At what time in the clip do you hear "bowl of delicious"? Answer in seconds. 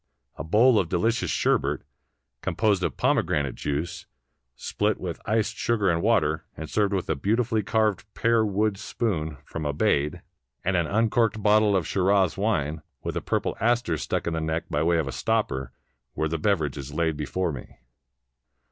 0.43-1.29